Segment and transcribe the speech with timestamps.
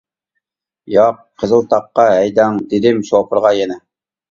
[0.93, 3.81] —ياق، قىزىلتاغقا ھەيدەڭ،— دېدىم شوپۇرغا يەنە.